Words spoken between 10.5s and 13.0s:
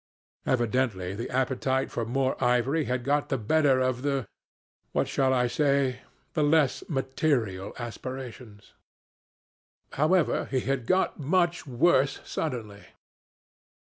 had got much worse suddenly.